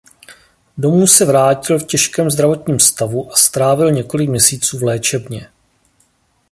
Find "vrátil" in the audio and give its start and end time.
1.25-1.79